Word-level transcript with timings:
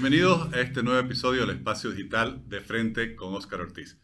Bienvenidos 0.00 0.54
a 0.54 0.60
este 0.60 0.84
nuevo 0.84 1.00
episodio 1.00 1.40
del 1.40 1.56
Espacio 1.56 1.90
Digital 1.90 2.48
de 2.48 2.60
Frente 2.60 3.16
con 3.16 3.34
Óscar 3.34 3.62
Ortiz. 3.62 3.98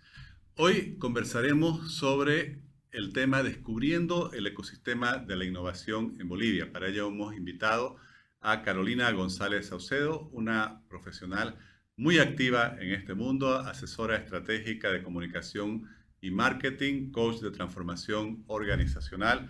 Hoy 0.57 0.97
conversaremos 0.99 1.95
sobre 1.95 2.59
el 2.91 3.13
tema 3.13 3.45
Descubriendo 3.45 4.33
el 4.33 4.45
ecosistema 4.49 5.19
de 5.19 5.37
la 5.37 5.45
innovación 5.45 6.17
en 6.19 6.29
Bolivia. 6.29 6.73
Para 6.73 6.89
ello 6.89 7.07
hemos 7.07 7.37
invitado 7.37 7.95
a 8.41 8.63
Carolina 8.63 9.09
González 9.13 9.69
Saucedo, 9.69 10.29
una 10.33 10.83
profesional 10.89 11.59
muy 11.97 12.19
activa 12.19 12.77
en 12.81 12.91
este 12.91 13.15
mundo, 13.15 13.57
asesora 13.57 14.17
estratégica 14.17 14.91
de 14.91 15.05
comunicación 15.05 15.89
y 16.21 16.33
marketing, 16.33 17.13
coach 17.13 17.39
de 17.41 17.53
transformación 17.53 18.43
organizacional, 18.49 19.49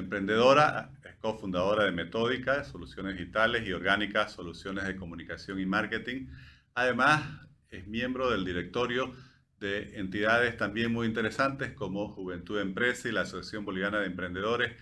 emprendedora, 0.00 0.90
es 1.04 1.16
cofundadora 1.16 1.84
de 1.84 1.92
Metódica, 1.92 2.64
Soluciones 2.64 3.16
Digitales 3.16 3.66
y 3.66 3.72
Orgánicas, 3.72 4.32
Soluciones 4.32 4.84
de 4.84 4.96
Comunicación 4.96 5.60
y 5.60 5.66
Marketing. 5.66 6.26
Además, 6.74 7.22
es 7.70 7.86
miembro 7.86 8.30
del 8.30 8.44
directorio 8.44 9.12
de 9.60 9.98
entidades 9.98 10.56
también 10.56 10.92
muy 10.92 11.06
interesantes 11.06 11.72
como 11.72 12.08
Juventud 12.08 12.60
Empresa 12.60 13.08
y 13.08 13.12
la 13.12 13.22
Asociación 13.22 13.64
Boliviana 13.64 13.98
de 13.98 14.06
Emprendedores, 14.06 14.72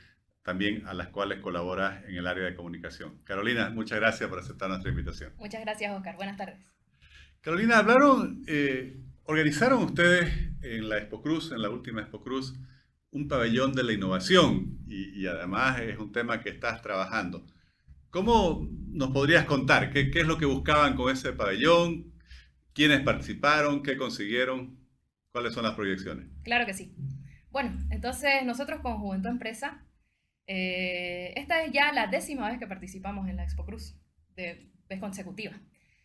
también 0.43 0.87
a 0.87 0.95
las 0.95 1.09
cuales 1.09 1.41
colabora 1.41 2.05
en 2.07 2.17
el 2.17 2.27
área 2.27 2.45
de 2.45 2.55
comunicación. 2.55 3.19
Carolina, 3.25 3.71
muchas 3.71 3.99
gracias 3.99 4.29
por 4.29 4.39
aceptar 4.39 4.69
nuestra 4.69 4.91
invitación. 4.91 5.33
Muchas 5.39 5.63
gracias, 5.63 5.93
Oscar. 5.97 6.17
Buenas 6.17 6.37
tardes. 6.37 6.59
Carolina, 7.41 7.79
hablaron, 7.79 8.43
eh, 8.47 9.01
organizaron 9.25 9.83
ustedes 9.83 10.31
en 10.63 10.89
la 10.89 10.99
Expo 10.99 11.23
Cruz, 11.23 11.53
en 11.53 11.63
la 11.63 11.71
última 11.71 12.03
Expo 12.03 12.21
Cruz, 12.21 12.55
un 13.17 13.29
pabellón 13.29 13.73
de 13.73 13.83
la 13.83 13.93
innovación 13.93 14.79
y, 14.87 15.27
además 15.27 15.81
es 15.81 15.99
un 15.99 16.13
tema 16.13 16.41
que 16.41 16.51
estás 16.51 16.83
trabajando. 16.83 17.47
¿Cómo 18.11 18.69
nos 18.89 19.11
podrías 19.11 19.47
contar 19.47 19.91
qué, 19.91 20.11
es 20.13 20.27
lo 20.27 20.39
que 20.39 20.45
buscaban 20.45 20.95
con 20.95 21.11
ese 21.11 21.33
pabellón? 21.33 22.13
¿Quiénes 22.75 23.01
participaron? 23.01 23.83
¿Qué 23.83 23.97
consiguieron? 23.97 24.79
¿Cuáles 25.33 25.55
son 25.55 25.65
las 25.65 25.75
proyecciones? 25.75 26.29
Claro 26.45 26.67
que 26.67 26.75
sí. 26.75 26.95
Bueno, 27.51 27.73
entonces 27.91 28.45
nosotros 28.45 28.81
con 28.81 28.99
Juventud 28.99 29.31
Empresa 29.31 29.83
eh, 30.47 31.33
esta 31.37 31.65
es 31.65 31.73
ya 31.73 31.93
la 31.93 32.07
décima 32.07 32.49
vez 32.49 32.59
que 32.59 32.67
participamos 32.67 33.29
en 33.29 33.37
la 33.37 33.45
Expo 33.45 33.65
Cruz, 33.65 33.97
de 34.37 34.71
vez 34.89 35.01
consecutiva. 35.01 35.59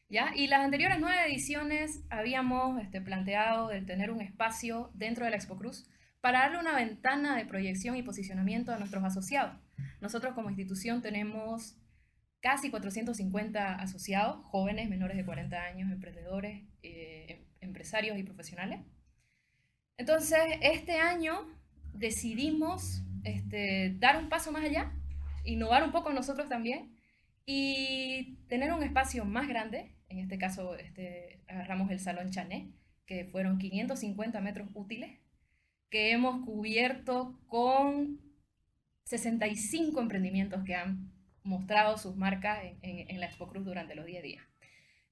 ¿ya? 0.09 0.31
Y 0.35 0.47
las 0.47 0.61
anteriores 0.61 0.97
nueve 1.00 1.17
ediciones 1.28 2.03
habíamos 2.09 2.81
este, 2.81 3.02
planteado 3.02 3.72
el 3.72 3.85
tener 3.85 4.11
un 4.11 4.22
espacio 4.22 4.91
dentro 4.94 5.25
de 5.25 5.31
la 5.31 5.38
Expo 5.38 5.57
Cruz 5.57 5.89
para 6.22 6.41
darle 6.41 6.59
una 6.59 6.75
ventana 6.75 7.36
de 7.36 7.45
proyección 7.45 7.95
y 7.95 8.03
posicionamiento 8.03 8.72
a 8.72 8.77
nuestros 8.77 9.03
asociados. 9.03 9.59
Nosotros 10.00 10.33
como 10.33 10.50
institución 10.50 11.02
tenemos 11.02 11.75
casi 12.39 12.69
450 12.69 13.75
asociados, 13.75 14.44
jóvenes 14.45 14.89
menores 14.89 15.17
de 15.17 15.25
40 15.25 15.61
años, 15.61 15.91
emprendedores, 15.91 16.63
eh, 16.83 17.47
empresarios 17.59 18.17
y 18.17 18.23
profesionales. 18.23 18.81
Entonces, 19.97 20.39
este 20.61 20.97
año 20.97 21.47
decidimos 21.94 23.03
este, 23.23 23.95
dar 24.00 24.17
un 24.17 24.30
paso 24.30 24.52
más 24.52 24.63
allá, 24.63 24.91
innovar 25.44 25.83
un 25.83 25.91
poco 25.91 26.11
nosotros 26.13 26.50
también 26.50 26.95
y 27.45 28.38
tener 28.47 28.73
un 28.73 28.83
espacio 28.83 29.25
más 29.25 29.47
grande. 29.47 29.95
En 30.09 30.19
este 30.19 30.38
caso, 30.38 30.75
este, 30.75 31.44
agarramos 31.47 31.91
el 31.91 32.00
Salón 32.00 32.31
Chané, 32.31 32.72
que 33.06 33.25
fueron 33.25 33.59
550 33.59 34.41
metros 34.41 34.69
útiles, 34.73 35.19
que 35.92 36.11
hemos 36.11 36.44
cubierto 36.44 37.39
con 37.47 38.20
65 39.03 40.02
emprendimientos 40.02 40.64
que 40.64 40.73
han 40.73 41.11
mostrado 41.44 41.97
sus 41.97 42.16
marcas 42.16 42.64
en, 42.64 43.09
en 43.09 43.20
la 43.20 43.28
Expo 43.28 43.47
Cruz 43.47 43.66
durante 43.66 43.94
los 43.94 44.06
10 44.08 44.23
días. 44.23 44.44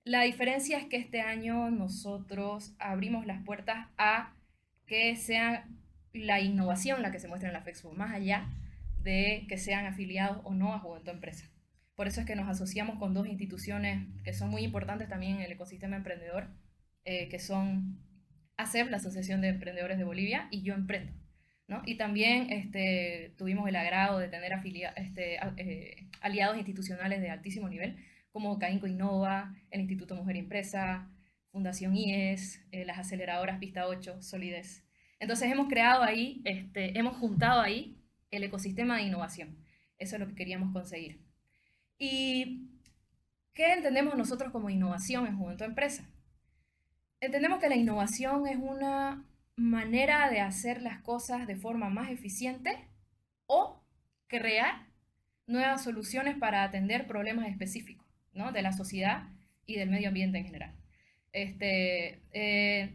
La 0.03 0.23
diferencia 0.23 0.79
es 0.79 0.85
que 0.85 0.97
este 0.97 1.21
año 1.21 1.69
nosotros 1.69 2.73
abrimos 2.79 3.27
las 3.27 3.43
puertas 3.43 3.89
a 3.97 4.33
que 4.87 5.15
sean 5.15 5.79
la 6.13 6.39
innovación 6.39 7.01
la 7.01 7.11
que 7.11 7.19
se 7.19 7.27
muestra 7.27 7.49
en 7.49 7.53
la 7.53 7.61
FEXPO, 7.61 7.93
más 7.93 8.13
allá 8.13 8.49
de 9.01 9.45
que 9.47 9.57
sean 9.57 9.85
afiliados 9.85 10.41
o 10.43 10.53
no 10.53 10.73
a 10.73 10.79
Juventud 10.79 11.11
Empresa. 11.11 11.49
Por 11.95 12.07
eso 12.07 12.21
es 12.21 12.25
que 12.25 12.35
nos 12.35 12.49
asociamos 12.49 12.97
con 12.97 13.13
dos 13.13 13.27
instituciones 13.27 14.07
que 14.23 14.33
son 14.33 14.49
muy 14.49 14.63
importantes 14.63 15.09
también 15.09 15.35
en 15.35 15.41
el 15.41 15.51
ecosistema 15.51 15.97
emprendedor, 15.97 16.47
eh, 17.03 17.27
que 17.29 17.39
son 17.39 17.99
ACEP, 18.59 18.89
la 18.89 18.97
Asociación 18.97 19.41
de 19.41 19.49
Emprendedores 19.49 19.97
de 19.97 20.03
Bolivia, 20.03 20.47
y 20.51 20.61
Yo 20.61 20.73
Emprendo. 20.73 21.13
¿no? 21.67 21.81
Y 21.85 21.95
también 21.95 22.51
este, 22.51 23.33
tuvimos 23.37 23.69
el 23.69 23.75
agrado 23.75 24.19
de 24.19 24.27
tener 24.27 24.53
este, 24.95 25.37
eh, 25.57 26.07
aliados 26.19 26.57
institucionales 26.57 27.21
de 27.21 27.29
altísimo 27.29 27.69
nivel, 27.69 27.97
como 28.31 28.57
Cainco 28.59 28.87
Innova, 28.87 29.55
el 29.71 29.81
Instituto 29.81 30.15
Mujer 30.15 30.35
Empresa, 30.35 31.09
Fundación 31.51 31.95
IES, 31.95 32.65
eh, 32.71 32.85
las 32.85 32.99
aceleradoras 32.99 33.59
Pista 33.59 33.87
8, 33.87 34.21
Solidez. 34.21 34.83
Entonces 35.19 35.51
hemos 35.51 35.67
creado 35.67 36.03
ahí, 36.03 36.41
este, 36.43 36.97
hemos 36.97 37.17
juntado 37.17 37.61
ahí 37.61 37.97
el 38.31 38.43
ecosistema 38.43 38.97
de 38.97 39.03
innovación. 39.03 39.57
Eso 39.97 40.15
es 40.15 40.19
lo 40.19 40.27
que 40.27 40.35
queríamos 40.35 40.73
conseguir. 40.73 41.21
¿Y 41.97 42.69
qué 43.53 43.73
entendemos 43.73 44.15
nosotros 44.15 44.51
como 44.51 44.69
innovación 44.69 45.27
en 45.27 45.37
Juventud 45.37 45.65
Empresa? 45.65 46.09
Entendemos 47.21 47.59
que 47.59 47.69
la 47.69 47.75
innovación 47.75 48.47
es 48.47 48.57
una 48.57 49.25
manera 49.55 50.29
de 50.29 50.39
hacer 50.39 50.81
las 50.81 51.01
cosas 51.01 51.47
de 51.47 51.57
forma 51.57 51.89
más 51.89 52.09
eficiente 52.09 52.87
o 53.45 53.83
crear 54.27 54.87
nuevas 55.47 55.83
soluciones 55.83 56.37
para 56.37 56.63
atender 56.63 57.07
problemas 57.07 57.47
específicos 57.49 58.07
¿no? 58.33 58.51
de 58.51 58.61
la 58.61 58.71
sociedad 58.71 59.27
y 59.65 59.75
del 59.75 59.89
medio 59.89 60.07
ambiente 60.07 60.37
en 60.37 60.45
general. 60.45 60.75
Este, 61.33 62.21
eh, 62.31 62.93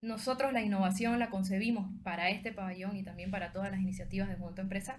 nosotros 0.00 0.52
la 0.52 0.62
innovación 0.62 1.18
la 1.18 1.28
concebimos 1.28 1.90
para 2.02 2.30
este 2.30 2.52
pabellón 2.52 2.96
y 2.96 3.02
también 3.02 3.30
para 3.30 3.52
todas 3.52 3.70
las 3.70 3.80
iniciativas 3.80 4.28
de 4.28 4.36
Juventud 4.36 4.60
Empresa, 4.60 4.98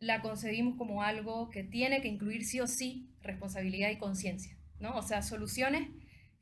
la 0.00 0.22
concebimos 0.22 0.76
como 0.76 1.02
algo 1.02 1.50
que 1.50 1.62
tiene 1.62 2.02
que 2.02 2.08
incluir 2.08 2.44
sí 2.44 2.60
o 2.60 2.66
sí 2.66 3.08
responsabilidad 3.22 3.90
y 3.90 3.96
conciencia, 3.96 4.56
¿no? 4.80 4.96
O 4.96 5.02
sea, 5.02 5.22
soluciones 5.22 5.88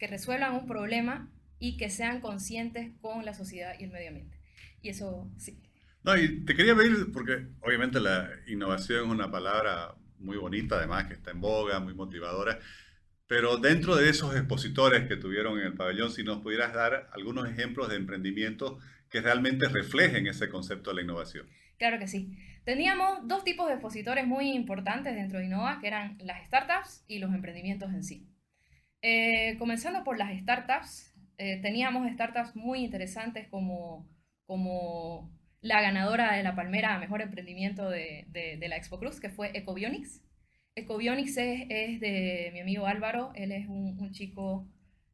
que 0.02 0.08
resuelvan 0.08 0.54
un 0.54 0.66
problema 0.66 1.30
y 1.60 1.76
que 1.76 1.88
sean 1.88 2.20
conscientes 2.20 2.90
con 3.00 3.24
la 3.24 3.34
sociedad 3.34 3.74
y 3.78 3.84
el 3.84 3.92
medio 3.92 4.08
ambiente. 4.08 4.36
Y 4.80 4.88
eso 4.88 5.30
sí. 5.38 5.62
No, 6.02 6.16
y 6.16 6.44
te 6.44 6.56
quería 6.56 6.74
pedir, 6.74 7.12
porque 7.12 7.46
obviamente 7.60 8.00
la 8.00 8.28
innovación 8.48 9.04
es 9.04 9.10
una 9.12 9.30
palabra 9.30 9.94
muy 10.18 10.38
bonita, 10.38 10.74
además 10.78 11.04
que 11.04 11.14
está 11.14 11.30
en 11.30 11.40
boga, 11.40 11.78
muy 11.78 11.94
motivadora. 11.94 12.58
Pero 13.28 13.58
dentro 13.58 13.94
de 13.94 14.10
esos 14.10 14.34
expositores 14.34 15.06
que 15.06 15.16
tuvieron 15.16 15.60
en 15.60 15.66
el 15.66 15.74
pabellón, 15.74 16.10
si 16.10 16.24
nos 16.24 16.40
pudieras 16.40 16.74
dar 16.74 17.08
algunos 17.12 17.48
ejemplos 17.48 17.88
de 17.88 17.94
emprendimientos 17.94 18.82
que 19.08 19.20
realmente 19.20 19.68
reflejen 19.68 20.26
ese 20.26 20.48
concepto 20.48 20.90
de 20.90 20.96
la 20.96 21.02
innovación. 21.02 21.46
Claro 21.78 22.00
que 22.00 22.08
sí. 22.08 22.36
Teníamos 22.64 23.28
dos 23.28 23.44
tipos 23.44 23.68
de 23.68 23.74
expositores 23.74 24.26
muy 24.26 24.50
importantes 24.50 25.14
dentro 25.14 25.38
de 25.38 25.44
Innova, 25.44 25.78
que 25.80 25.86
eran 25.86 26.18
las 26.24 26.44
startups 26.44 27.04
y 27.06 27.20
los 27.20 27.32
emprendimientos 27.32 27.92
en 27.92 28.02
sí. 28.02 28.31
Eh, 29.02 29.56
comenzando 29.58 30.04
por 30.04 30.16
las 30.16 30.38
startups, 30.40 31.12
eh, 31.38 31.60
teníamos 31.60 32.10
startups 32.12 32.56
muy 32.56 32.84
interesantes 32.84 33.48
como, 33.48 34.08
como 34.46 35.30
la 35.60 35.80
ganadora 35.80 36.34
de 36.36 36.42
la 36.42 36.54
Palmera 36.54 36.94
a 36.94 36.98
Mejor 36.98 37.20
Emprendimiento 37.20 37.90
de, 37.90 38.24
de, 38.28 38.56
de 38.56 38.68
la 38.68 38.76
Expo 38.76 38.98
Cruz, 38.98 39.20
que 39.20 39.28
fue 39.28 39.50
Ecobionics. 39.56 40.22
Ecobionics 40.74 41.36
es, 41.36 42.00
de 42.00 42.50
mi 42.52 42.60
amigo 42.60 42.86
Álvaro, 42.86 43.32
él 43.34 43.52
es 43.52 43.66
un, 43.68 44.10
chico 44.12 44.66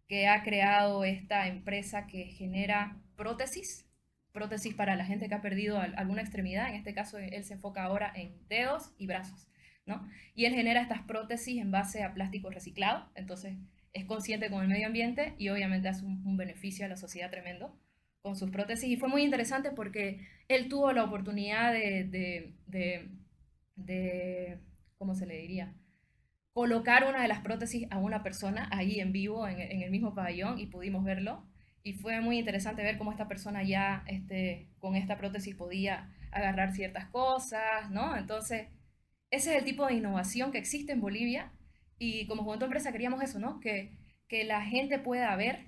que 0.07 0.29
ha 0.29 0.43
creado 0.45 1.05
esta 1.05 1.49
empresa 1.49 2.07
que 2.07 2.27
genera 2.27 2.97
prótesis, 3.17 3.89
prótesis 4.33 4.75
para 4.75 4.95
la 4.95 5.05
gente 5.05 5.29
que 5.29 5.35
ha 5.35 5.43
perdido 5.43 5.81
alguna 5.81 6.23
extremidad, 6.23 6.69
en 6.69 6.77
este 6.77 6.95
caso 6.95 7.19
él 7.19 7.45
se 7.45 7.55
enfoca 7.55 7.83
ahora 7.83 8.13
en 8.15 8.37
dedos 8.49 8.93
y 8.99 9.07
brazos, 9.07 9.49
¿no? 9.85 10.09
Y 10.35 10.45
él 10.45 10.55
genera 10.55 10.81
estas 10.81 11.03
prótesis 11.03 11.61
en 11.61 11.73
base 11.73 12.05
a 12.05 12.15
plástico 12.15 12.51
reciclado, 12.51 13.11
entonces 13.17 13.57
es 13.99 14.07
consciente 14.07 14.51
con 14.51 14.63
el 14.63 14.69
medio 14.69 14.87
ambiente 14.87 15.35
y 15.39 15.49
obviamente 15.49 15.89
hace 15.89 16.05
un, 16.05 16.37
beneficio 16.37 16.85
a 16.87 16.89
la 16.89 16.97
sociedad 16.97 17.31
tremendo 17.31 17.79
con 18.23 18.37
sus 18.37 18.51
prótesis. 18.51 18.89
Y 18.89 18.97
fue 18.97 19.09
muy 19.09 19.23
interesante 19.23 19.71
porque 19.71 20.27
él 20.49 20.69
tuvo 20.69 20.93
la 20.93 21.05
oportunidad 21.05 21.73
de 21.73 22.53
¿cómo 24.99 25.15
se 25.15 25.27
le 25.27 25.39
diría? 25.39 25.73
Colocar 26.53 27.09
una 27.09 27.23
de 27.23 27.29
las 27.29 27.41
prótesis 27.41 27.87
a 27.91 27.99
una 27.99 28.23
persona 28.23 28.69
ahí 28.73 29.01
en 29.01 29.13
vivo, 29.13 29.47
en, 29.47 29.61
el 29.61 29.91
mismo 29.91 30.15
pabellón, 30.15 30.59
y 30.59 30.67
pudimos 30.67 31.05
verlo. 31.05 31.47
Y 31.85 31.95
fue 31.95 32.21
muy 32.21 32.39
interesante 32.39 32.83
ver 32.83 32.99
cómo 32.99 33.13
esta 33.13 33.29
persona 33.29 33.63
ya 33.63 34.03
este, 34.09 34.69
con 34.79 34.97
esta 34.97 35.17
prótesis 35.17 35.55
podía 35.55 36.13
agarrar 36.33 36.75
ciertas 36.75 37.07
cosas, 37.07 37.91
¿no? 37.91 38.17
Entonces, 38.17 38.67
ese 39.31 39.53
es 39.53 39.59
el 39.59 39.65
tipo 39.65 39.87
de 39.87 39.95
innovación 39.95 40.51
que 40.51 40.59
existe 40.59 40.93
en 40.93 41.01
Bolivia. 41.01 41.53
Y 41.99 42.27
como 42.27 42.45
Juventud 42.45 42.67
Empresa 42.67 42.93
queríamos 42.93 43.23
eso, 43.23 43.39
¿no? 43.39 43.61
Que, 43.61 43.97
que 44.29 44.45
la 44.45 44.65
gente 44.65 44.99
pueda 44.99 45.35
ver 45.37 45.67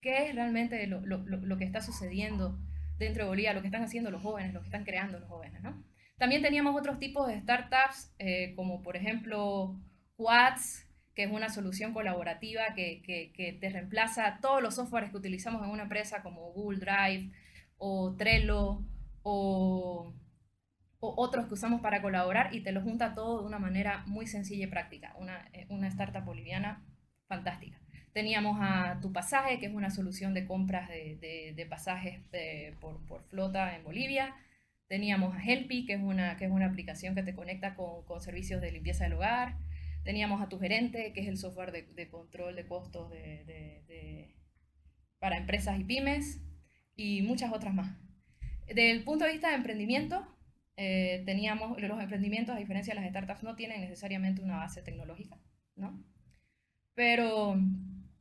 qué 0.00 0.28
es 0.28 0.34
realmente 0.34 0.86
lo, 0.86 1.00
lo, 1.00 1.18
lo, 1.18 1.56
que 1.56 1.64
está 1.64 1.80
sucediendo 1.80 2.58
dentro 2.98 3.24
de 3.24 3.28
Bolivia, 3.28 3.54
lo 3.54 3.60
que 3.60 3.68
están 3.68 3.84
haciendo 3.84 4.10
los 4.10 4.22
jóvenes, 4.22 4.52
lo 4.52 4.60
que 4.60 4.66
están 4.66 4.84
creando 4.84 5.18
los 5.18 5.28
jóvenes, 5.28 5.62
¿no? 5.62 5.82
También 6.18 6.42
teníamos 6.42 6.76
otros 6.76 6.98
tipos 6.98 7.26
de 7.28 7.40
startups, 7.40 8.14
eh, 8.18 8.54
como 8.54 8.82
por 8.82 8.96
ejemplo 8.96 9.80
Quads, 10.16 10.86
que 11.14 11.24
es 11.24 11.30
una 11.30 11.48
solución 11.48 11.92
colaborativa 11.92 12.74
que, 12.74 13.02
que, 13.02 13.58
te 13.60 13.70
reemplaza 13.70 14.38
todos 14.40 14.62
los 14.62 14.76
softwares 14.76 15.10
que 15.10 15.16
utilizamos 15.16 15.62
en 15.62 15.70
una 15.70 15.84
empresa 15.84 16.22
como 16.22 16.52
Google 16.52 16.78
Drive 16.78 17.32
o 17.76 18.14
Trello 18.16 18.82
o, 19.22 20.14
o, 21.02 21.14
otros 21.16 21.46
que 21.48 21.54
usamos 21.54 21.80
para 21.80 22.00
colaborar 22.00 22.54
y 22.54 22.60
te 22.60 22.72
lo 22.72 22.80
junta 22.80 23.12
todo 23.12 23.40
de 23.40 23.46
una 23.46 23.58
manera 23.58 24.04
muy 24.06 24.26
sencilla 24.26 24.64
y 24.64 24.68
práctica. 24.68 25.14
Una, 25.18 25.48
eh, 25.52 25.66
una 25.68 25.88
startup 25.88 26.24
boliviana 26.24 26.86
fantástica. 27.26 27.78
Teníamos 28.12 28.58
a 28.60 29.00
Tu 29.00 29.12
Pasaje, 29.12 29.58
que 29.58 29.66
es 29.66 29.74
una 29.74 29.90
solución 29.90 30.32
de 30.32 30.46
compras 30.46 30.88
de, 30.88 31.52
de, 31.56 31.66
pasajes 31.66 32.20
eh, 32.32 32.76
por, 32.80 33.04
por, 33.06 33.24
flota 33.24 33.74
en 33.74 33.84
Bolivia. 33.84 34.36
Teníamos 34.86 35.34
a 35.34 35.42
Helpy, 35.42 35.86
que 35.86 35.94
es 35.94 36.02
una, 36.02 36.36
que 36.36 36.44
es 36.44 36.50
una 36.50 36.66
aplicación 36.66 37.14
que 37.14 37.22
te 37.22 37.34
conecta 37.34 37.74
con, 37.74 38.04
con 38.04 38.20
servicios 38.20 38.60
de 38.60 38.70
limpieza 38.70 39.04
del 39.04 39.14
hogar. 39.14 39.56
Teníamos 40.04 40.40
a 40.40 40.48
Tu 40.48 40.58
Gerente, 40.58 41.12
que 41.14 41.20
es 41.22 41.28
el 41.28 41.38
software 41.38 41.72
de, 41.72 41.82
de 41.82 42.08
control 42.10 42.54
de 42.54 42.66
costos 42.66 43.10
de, 43.10 44.36
para 45.18 45.38
empresas 45.38 45.80
y 45.80 45.84
pymes. 45.84 46.40
Y 46.94 47.22
muchas 47.22 47.52
otras 47.52 47.74
más. 47.74 47.96
Desde 48.66 48.90
el 48.90 49.02
punto 49.02 49.24
de 49.24 49.32
vista 49.32 49.48
de 49.48 49.54
emprendimiento, 49.56 50.28
eh, 50.84 51.22
teníamos, 51.24 51.80
los 51.80 52.00
emprendimientos, 52.00 52.56
a 52.56 52.58
diferencia 52.58 52.92
de 52.92 53.00
las 53.00 53.08
startups, 53.08 53.44
no 53.44 53.54
tienen 53.54 53.80
necesariamente 53.82 54.42
una 54.42 54.56
base 54.56 54.82
tecnológica, 54.82 55.38
¿no? 55.76 56.02
Pero 56.94 57.56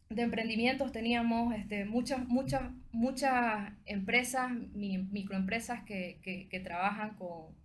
de 0.09 0.21
emprendimientos 0.21 0.91
teníamos 0.91 1.55
este, 1.55 1.85
muchas, 1.85 2.27
muchas, 2.27 2.71
muchas 2.91 3.73
empresas, 3.85 4.51
microempresas 4.51 5.83
que, 5.85 6.19
que, 6.21 6.59
trabajan 6.59 7.15
con, 7.15 7.57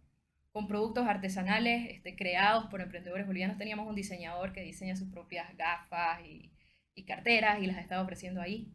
con, 0.51 0.67
productos 0.67 1.07
artesanales 1.07 1.91
este, 1.91 2.17
creados 2.17 2.65
por 2.71 2.81
emprendedores 2.81 3.27
bolivianos. 3.27 3.59
Teníamos 3.59 3.87
un 3.87 3.97
diseñador 3.97 4.55
que 4.55 4.63
diseña 4.63 4.97
sus 4.97 5.11
propias 5.11 5.55
gafas 5.59 6.25
y, 6.25 6.51
y 6.95 7.05
carteras 7.05 7.63
y 7.63 7.67
las 7.67 7.77
estaba 7.77 8.03
ofreciendo 8.03 8.41
ahí. 8.41 8.73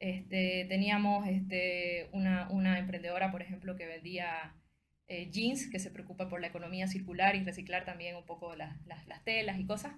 Este, 0.00 0.66
teníamos 0.68 1.28
este, 1.28 2.08
una, 2.12 2.50
una, 2.50 2.80
emprendedora, 2.80 3.30
por 3.30 3.42
ejemplo, 3.42 3.76
que 3.76 3.86
vendía 3.86 4.56
eh, 5.10 5.28
jeans, 5.28 5.66
que 5.66 5.80
se 5.80 5.90
preocupa 5.90 6.28
por 6.28 6.40
la 6.40 6.46
economía 6.46 6.86
circular 6.86 7.34
y 7.34 7.42
reciclar 7.42 7.84
también 7.84 8.14
un 8.14 8.24
poco 8.24 8.54
las, 8.54 8.76
las 8.86 9.24
telas 9.24 9.58
y 9.58 9.66
cosas. 9.66 9.92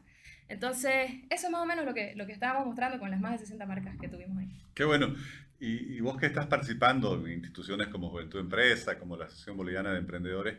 Entonces, 0.48 1.10
eso 1.28 1.46
es 1.46 1.52
más 1.52 1.60
o 1.60 1.66
menos 1.66 1.84
lo 1.84 1.92
que, 1.92 2.14
lo 2.16 2.24
que 2.24 2.32
estábamos 2.32 2.66
mostrando 2.66 2.98
con 2.98 3.10
las 3.10 3.20
más 3.20 3.32
de 3.32 3.38
60 3.40 3.66
marcas 3.66 3.94
que 4.00 4.08
tuvimos 4.08 4.38
ahí. 4.38 4.48
Qué 4.72 4.84
bueno. 4.84 5.14
Y, 5.60 6.00
vos 6.00 6.16
que 6.16 6.24
estás 6.24 6.46
participando 6.46 7.14
en 7.26 7.34
instituciones 7.34 7.88
como 7.88 8.08
Juventud 8.08 8.40
Empresa, 8.40 8.98
como 8.98 9.18
la 9.18 9.26
Asociación 9.26 9.58
Boliviana 9.58 9.92
de 9.92 9.98
Emprendedores, 9.98 10.56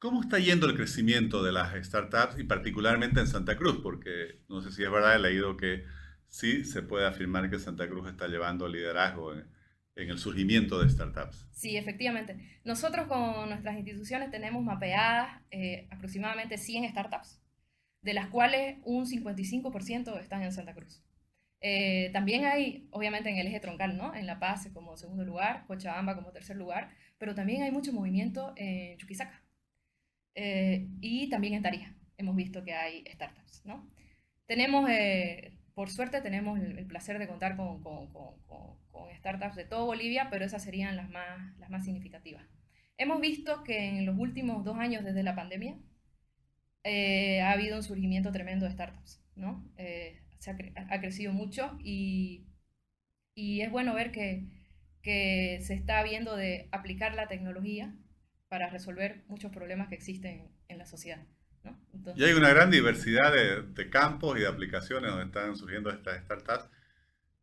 ¿cómo 0.00 0.20
está 0.20 0.40
yendo 0.40 0.66
el 0.66 0.74
crecimiento 0.74 1.44
de 1.44 1.52
las 1.52 1.72
startups 1.86 2.40
y 2.40 2.44
particularmente 2.44 3.20
en 3.20 3.28
Santa 3.28 3.56
Cruz? 3.56 3.78
Porque 3.84 4.40
no 4.48 4.62
sé 4.62 4.72
si 4.72 4.82
es 4.82 4.90
verdad, 4.90 5.14
he 5.14 5.20
leído 5.20 5.56
que 5.56 5.84
sí 6.26 6.64
se 6.64 6.82
puede 6.82 7.06
afirmar 7.06 7.48
que 7.50 7.60
Santa 7.60 7.88
Cruz 7.88 8.08
está 8.08 8.26
llevando 8.26 8.66
liderazgo 8.66 9.32
en, 9.32 9.46
el 9.94 10.18
surgimiento 10.18 10.80
de 10.80 10.88
startups. 10.88 11.46
Sí, 11.52 11.76
efectivamente. 11.76 12.36
Nosotros 12.64 13.06
con 13.06 13.48
nuestras 13.48 13.76
instituciones 13.76 14.30
tenemos 14.30 14.62
mapeadas 14.62 15.42
eh, 15.50 15.86
aproximadamente 15.90 16.58
100 16.58 16.90
startups 16.90 17.40
de 18.02 18.14
las 18.14 18.28
cuales 18.28 18.78
un 18.84 19.06
55% 19.06 20.20
están 20.20 20.42
en 20.42 20.52
Santa 20.52 20.74
Cruz. 20.74 21.02
Eh, 21.60 22.10
también 22.12 22.44
hay, 22.44 22.88
obviamente, 22.90 23.30
en 23.30 23.38
el 23.38 23.46
eje 23.46 23.60
troncal, 23.60 23.96
¿no? 23.96 24.14
En 24.14 24.26
La 24.26 24.40
Paz 24.40 24.68
como 24.74 24.96
segundo 24.96 25.24
lugar, 25.24 25.64
Cochabamba 25.66 26.16
como 26.16 26.32
tercer 26.32 26.56
lugar, 26.56 26.90
pero 27.18 27.34
también 27.36 27.62
hay 27.62 27.70
mucho 27.70 27.92
movimiento 27.92 28.52
en 28.56 28.98
Chuquisaca 28.98 29.42
eh, 30.34 30.88
y 31.00 31.28
también 31.28 31.54
en 31.54 31.62
Tarija. 31.62 31.94
Hemos 32.16 32.34
visto 32.34 32.64
que 32.64 32.74
hay 32.74 33.04
startups, 33.12 33.64
¿no? 33.64 33.88
Tenemos, 34.46 34.90
eh, 34.90 35.56
por 35.74 35.90
suerte, 35.90 36.20
tenemos 36.20 36.58
el, 36.60 36.86
placer 36.86 37.18
de 37.18 37.26
contar 37.26 37.56
con, 37.56 37.82
startups 39.18 39.56
de 39.56 39.64
todo 39.64 39.86
Bolivia, 39.86 40.28
pero 40.30 40.44
esas 40.44 40.62
serían 40.62 40.96
las 40.96 41.08
más, 41.10 41.84
significativas. 41.84 42.44
Hemos 42.98 43.20
visto 43.20 43.62
que 43.62 43.88
en 43.88 44.06
los 44.06 44.18
últimos 44.18 44.64
dos 44.64 44.78
años 44.78 45.04
desde 45.04 45.22
la 45.22 45.34
pandemia, 45.34 45.78
eh, 46.84 47.40
ha 47.40 47.52
habido 47.52 47.76
un 47.76 47.82
surgimiento 47.82 48.32
tremendo 48.32 48.66
de 48.66 48.72
startups, 48.72 49.22
¿no? 49.36 49.64
Eh, 49.76 50.20
se 50.38 50.50
ha, 50.50 51.00
crecido 51.00 51.32
mucho 51.32 51.78
y, 51.84 52.48
y, 53.36 53.60
es 53.60 53.70
bueno 53.70 53.94
ver 53.94 54.10
que, 54.10 54.48
que 55.00 55.60
se 55.62 55.74
está 55.74 56.02
viendo 56.02 56.36
de 56.36 56.68
aplicar 56.72 57.14
la 57.14 57.28
tecnología 57.28 57.94
para 58.48 58.68
resolver 58.68 59.24
muchos 59.28 59.52
problemas 59.52 59.88
que 59.88 59.94
existen 59.94 60.50
en 60.68 60.78
la 60.78 60.86
sociedad. 60.86 61.24
¿No? 61.64 61.78
y 62.16 62.24
hay 62.24 62.32
una 62.32 62.50
gran 62.50 62.70
diversidad 62.70 63.32
de, 63.32 63.62
de, 63.62 63.90
campos 63.90 64.36
y 64.36 64.40
de 64.40 64.48
aplicaciones 64.48 65.10
donde 65.10 65.26
están 65.26 65.56
surgiendo 65.56 65.90
estas 65.90 66.22
startups. 66.22 66.68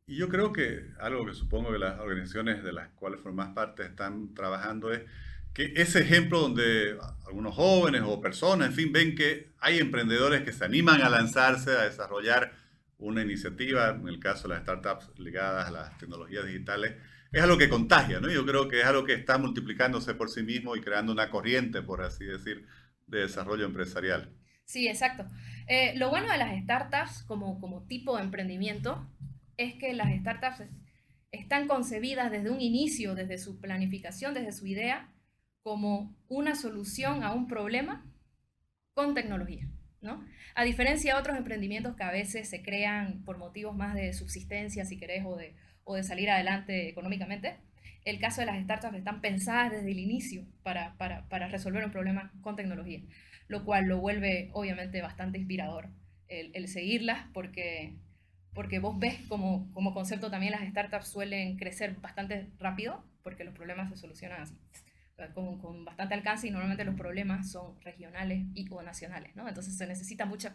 Y 0.08 0.18
yo 0.18 0.28
creo 0.28 0.52
que 0.52 0.86
algo 1.00 1.26
que 1.26 1.34
supongo 1.34 1.72
que 1.72 1.80
las 1.80 2.00
organizaciones 2.00 2.64
de 2.64 2.74
las 2.74 2.90
cuales 2.90 3.22
formas 3.22 3.50
parte 3.50 3.84
están 3.84 4.34
trabajando 4.34 4.92
es 4.92 5.02
que 5.54 5.74
ese 5.76 6.02
ejemplo 6.02 6.40
donde 6.40 6.98
algunos 7.28 7.56
jóvenes 7.56 8.04
o 8.06 8.22
personas, 8.22 8.70
en 8.70 8.74
fin, 8.74 8.92
ven 8.92 9.16
que 9.16 9.52
hay 9.60 9.80
emprendedores 9.80 10.44
que 10.44 10.54
se 10.54 10.66
animan 10.66 11.02
a 11.02 11.10
lanzarse, 11.10 11.72
a 11.72 11.84
desarrollar 11.84 12.54
una 12.98 13.22
iniciativa, 13.22 13.90
en 13.90 14.08
el 14.08 14.20
caso 14.20 14.48
de 14.48 14.56
las 14.56 14.64
startups 14.64 15.12
ligadas 15.18 15.68
a 15.68 15.72
las 15.72 15.98
tecnologías 15.98 16.46
digitales, 16.46 16.96
es 17.32 17.42
algo 17.42 17.58
que 17.58 17.70
contagia, 17.70 18.20
¿no? 18.20 18.30
Yo 18.30 18.46
creo 18.46 18.68
que 18.68 18.80
es 18.80 18.86
algo 18.86 19.06
que 19.06 19.14
está 19.14 19.38
multiplicándose 19.38 20.16
por 20.16 20.30
sí 20.30 20.44
mismo 20.44 20.76
y 20.76 20.82
creando 20.82 21.12
una 21.12 21.30
corriente, 21.30 21.82
por 21.82 22.02
así 22.02 22.26
decir, 22.26 22.66
de 23.10 23.22
desarrollo 23.22 23.66
empresarial. 23.66 24.34
Sí, 24.66 24.88
exacto. 24.88 25.26
Eh, 25.68 25.94
lo 25.98 26.10
bueno 26.10 26.32
de 26.32 26.38
las 26.38 26.56
startups 26.64 27.24
como, 27.24 27.60
como 27.60 27.86
tipo 27.88 28.16
de 28.18 28.24
emprendimiento 28.24 29.08
es 29.58 29.74
que 29.76 29.94
las 29.94 30.16
startups 30.20 30.64
están 31.32 31.68
concebidas 31.68 32.32
desde 32.32 32.50
un 32.50 32.62
inicio, 32.62 33.16
desde 33.16 33.38
su 33.38 33.60
planificación, 33.60 34.34
desde 34.34 34.52
su 34.52 34.68
idea, 34.68 35.12
como 35.62 36.16
una 36.28 36.56
solución 36.56 37.24
a 37.24 37.34
un 37.34 37.48
problema 37.48 38.06
con 38.94 39.14
tecnología. 39.14 39.68
¿no? 40.02 40.26
A 40.56 40.64
diferencia 40.64 41.14
de 41.14 41.20
otros 41.20 41.38
emprendimientos 41.38 41.96
que 41.96 42.04
a 42.04 42.12
veces 42.12 42.50
se 42.50 42.62
crean 42.62 43.24
por 43.24 43.38
motivos 43.38 43.76
más 43.76 43.96
de 43.96 44.14
subsistencia, 44.14 44.86
si 44.86 44.98
querés, 44.98 45.26
o 45.26 45.36
de, 45.36 45.56
o 45.84 45.96
de 45.96 46.04
salir 46.04 46.30
adelante 46.30 46.90
económicamente, 46.90 47.58
el 48.10 48.20
caso 48.20 48.42
de 48.42 48.48
las 48.48 48.62
startups 48.64 48.96
están 48.96 49.22
pensadas 49.22 49.72
desde 49.72 49.92
el 49.92 50.00
inicio 50.00 50.46
para, 50.64 50.96
para, 50.98 51.28
para 51.30 51.48
resolver 51.48 51.84
un 51.84 51.92
problema 51.92 52.32
con 52.42 52.56
tecnología, 52.56 53.02
lo 53.48 53.66
cual 53.66 53.86
lo 53.86 54.00
vuelve 54.00 54.50
obviamente 54.54 55.02
bastante 55.02 55.38
inspirador 55.38 55.90
el, 56.30 56.68
seguirlas 56.68 57.26
porque, 57.34 57.94
porque 58.54 58.80
vos 58.80 58.98
ves 59.00 59.20
como, 59.28 59.72
como 59.74 59.94
concepto 59.94 60.30
también 60.30 60.52
las 60.52 60.68
startups 60.70 61.08
suelen 61.08 61.58
crecer 61.58 61.96
bastante 61.96 62.48
rápido 62.60 63.04
porque 63.24 63.44
los 63.44 63.54
problemas 63.54 63.90
se 63.90 63.98
solucionan 63.98 64.42
así 64.42 64.56
con, 65.34 65.60
con, 65.60 65.84
bastante 65.84 66.14
alcance 66.14 66.48
y 66.48 66.52
normalmente 66.52 66.86
los 66.86 66.96
problemas 66.96 67.52
son 67.52 67.80
regionales 67.82 68.46
y 68.54 68.68
o 68.70 68.82
nacionales, 68.82 69.36
¿no? 69.36 69.50
Entonces 69.50 69.76
se 69.76 69.86
necesita 69.86 70.26
mucho, 70.26 70.50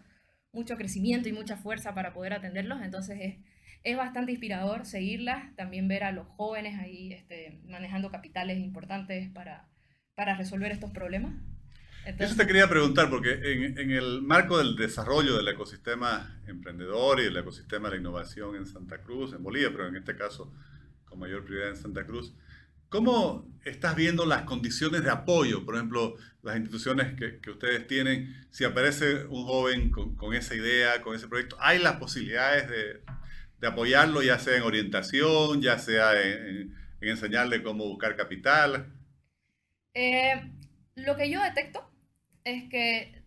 mucho 0.53 0.77
crecimiento 0.77 1.29
y 1.29 1.33
mucha 1.33 1.59
fuerza 1.59 1.95
para 1.95 2.15
poder 2.15 2.33
atenderlos, 2.33 2.81
entonces 2.83 3.19
es, 3.21 3.37
es 3.85 3.97
bastante 3.97 4.33
inspirador 4.33 4.87
seguirlas, 4.87 5.55
también 5.57 5.87
ver 5.89 6.05
a 6.05 6.13
los 6.13 6.27
jóvenes 6.37 6.81
ahí 6.81 7.13
este, 7.13 7.61
manejando 7.67 8.11
capitales 8.11 8.59
importantes 8.59 9.31
para, 9.31 9.69
para 10.15 10.37
resolver 10.37 10.73
estos 10.73 10.91
problemas. 10.91 11.35
Eso 12.19 12.37
te 12.37 12.47
quería 12.47 12.69
preguntar, 12.69 13.09
porque 13.09 13.33
en, 13.33 13.79
en, 13.79 13.91
el 13.91 14.21
marco 14.21 14.59
del 14.59 14.77
desarrollo 14.77 15.37
del 15.37 15.49
ecosistema 15.49 16.39
emprendedor 16.47 17.21
y 17.21 17.25
del 17.25 17.37
ecosistema 17.37 17.89
de 17.89 17.95
la 17.95 18.01
innovación 18.01 18.57
en 18.57 18.67
Santa 18.67 18.99
Cruz, 19.03 19.33
en 19.33 19.43
Bolivia, 19.43 19.71
pero 19.71 19.87
en 19.89 19.97
este 19.97 20.17
caso 20.17 20.53
con 21.05 21.19
mayor 21.19 21.45
prioridad 21.45 21.71
en 21.71 21.77
Santa 21.77 22.05
Cruz, 22.05 22.35
¿Cómo 22.95 23.45
estás 23.65 23.97
viendo 23.97 24.25
las 24.25 24.43
condiciones 24.43 25.03
de 25.03 25.11
apoyo? 25.11 25.65
Por 25.65 25.75
ejemplo, 25.75 26.15
las 26.45 26.55
instituciones 26.55 27.19
que, 27.19 27.41
que 27.41 27.51
ustedes 27.51 27.89
tienen, 27.89 28.47
si 28.53 28.63
aparece 28.63 29.25
un 29.25 29.45
joven 29.47 29.91
con, 29.91 30.15
con, 30.15 30.33
esa 30.33 30.55
idea, 30.55 31.03
con 31.03 31.17
ese 31.17 31.27
proyecto, 31.27 31.57
¿hay 31.59 31.81
las 31.81 31.97
posibilidades 31.97 32.69
de, 32.69 33.03
de 33.61 33.69
apoyarlo, 33.69 34.23
ya 34.23 34.39
sea 34.39 34.57
en 34.57 34.63
orientación, 34.63 35.63
ya 35.63 35.79
sea 35.79 36.21
en, 36.21 36.75
en 37.01 37.09
enseñarle 37.09 37.63
cómo 37.63 37.85
buscar 37.85 38.17
capital? 38.17 38.93
Eh, 39.95 40.51
lo 40.97 41.17
que 41.17 41.31
yo 41.31 41.43
detecto 41.43 41.89
es 42.45 42.69
que 42.69 43.23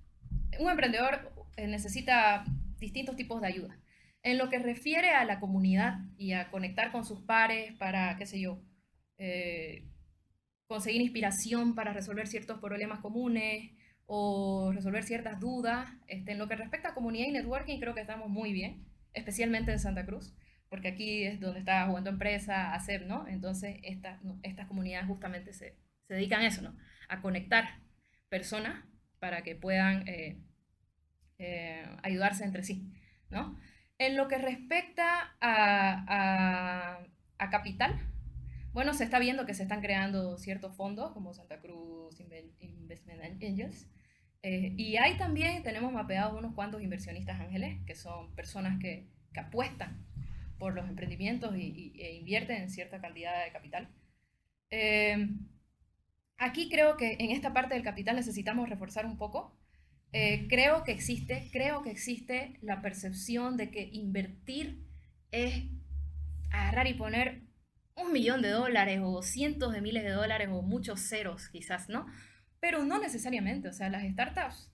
un 0.59 0.69
emprendedor 0.69 1.31
eh, 1.55 1.67
necesita 1.67 2.45
distintos 2.77 3.15
tipos 3.15 3.41
de 3.41 3.47
ayuda. 3.47 3.79
En 4.23 4.37
lo 4.37 4.49
que 4.49 4.59
refiere 4.59 5.11
a 5.11 5.25
la 5.25 5.39
comunidad 5.39 5.99
y 6.17 6.33
a 6.33 6.49
conectar 6.49 6.91
con 6.91 7.05
sus 7.05 7.21
pares 7.21 7.73
para, 7.73 8.17
qué 8.17 8.25
sé 8.25 8.39
yo, 8.39 8.61
eh, 9.17 9.85
conseguir 10.67 11.01
inspiración 11.01 11.75
para 11.75 11.93
resolver 11.93 12.27
ciertos 12.27 12.59
problemas 12.59 12.99
comunes 12.99 13.71
o 14.05 14.71
resolver 14.73 15.03
ciertas 15.03 15.39
dudas. 15.39 15.89
Este, 16.07 16.33
en 16.33 16.39
lo 16.39 16.47
que 16.47 16.55
respecta 16.55 16.89
a 16.89 16.93
comunidad 16.93 17.27
y 17.27 17.31
networking, 17.31 17.79
creo 17.79 17.95
que 17.95 18.01
estamos 18.01 18.29
muy 18.29 18.51
bien, 18.51 18.85
especialmente 19.13 19.71
en 19.71 19.79
Santa 19.79 20.05
Cruz, 20.05 20.33
porque 20.69 20.89
aquí 20.89 21.23
es 21.23 21.39
donde 21.39 21.59
está 21.59 21.85
jugando 21.87 22.09
empresa, 22.09 22.73
hacer, 22.73 23.05
¿no? 23.05 23.27
Entonces, 23.27 23.79
estas 23.83 24.67
comunidades 24.67 25.07
justamente 25.07 25.53
se, 25.53 25.75
se, 26.07 26.13
dedican 26.13 26.41
a 26.41 26.47
eso, 26.47 26.61
¿no? 26.61 26.75
A 27.09 27.21
conectar 27.21 27.79
personas 28.29 28.83
para 29.19 29.43
que 29.43 29.55
puedan 29.55 30.07
eh, 30.07 30.37
eh, 31.39 31.85
ayudarse 32.03 32.43
entre 32.43 32.63
sí. 32.63 32.91
¿no? 33.29 33.57
En 33.97 34.15
lo 34.15 34.27
que 34.27 34.37
respecta 34.37 35.35
a, 35.41 36.99
a, 37.37 37.49
capital, 37.49 37.99
bueno, 38.73 38.93
se 38.93 39.03
está 39.03 39.19
viendo 39.19 39.45
que 39.45 39.53
se 39.53 39.63
están 39.63 39.81
creando 39.81 40.37
ciertos 40.37 40.75
fondos 40.75 41.11
como 41.13 41.33
Santa 41.33 41.59
Cruz 41.59 42.19
Investment 42.59 43.43
Angels. 43.43 43.87
Eh, 44.49 44.73
y 44.77 44.95
ahí 44.95 45.17
también 45.17 45.61
tenemos 45.63 45.91
mapeados 45.91 46.37
unos 46.37 46.53
cuantos 46.53 46.81
inversionistas 46.81 47.39
ángeles, 47.41 47.79
que 47.85 47.95
son 47.95 48.33
personas 48.33 48.79
que, 48.79 49.07
que 49.33 49.41
apuestan 49.41 50.05
por 50.57 50.73
los 50.73 50.87
emprendimientos 50.87 51.53
y, 51.57 51.93
e 51.99 52.15
invierten 52.15 52.61
en 52.61 52.69
cierta 52.69 53.01
cantidad 53.01 53.43
de 53.43 53.51
capital. 53.51 53.89
Eh, 54.69 55.29
aquí 56.37 56.69
creo 56.69 56.95
que 56.95 57.17
en 57.19 57.31
esta 57.31 57.51
parte 57.51 57.73
del 57.73 57.83
capital 57.83 58.15
necesitamos 58.15 58.69
reforzar 58.69 59.05
un 59.05 59.17
poco 59.17 59.57
eh, 60.13 60.47
creo 60.49 60.83
que 60.83 60.93
existe, 60.93 61.49
creo 61.51 61.81
que 61.81 61.91
existe 61.91 62.57
la 62.61 62.81
percepción 62.81 63.57
de 63.57 63.69
que 63.69 63.89
invertir 63.91 64.87
es 65.31 65.65
agarrar 66.49 66.87
y 66.87 66.93
poner 66.93 67.41
un 67.95 68.13
millón 68.13 68.41
de 68.41 68.49
dólares 68.49 69.01
o 69.03 69.21
cientos 69.21 69.73
de 69.73 69.81
miles 69.81 70.03
de 70.03 70.11
dólares 70.11 70.47
o 70.51 70.61
muchos 70.61 71.01
ceros 71.01 71.49
quizás, 71.49 71.89
¿no? 71.89 72.05
Pero 72.59 72.83
no 72.83 72.99
necesariamente, 72.99 73.67
o 73.67 73.73
sea, 73.73 73.89
las 73.89 74.03
startups 74.03 74.71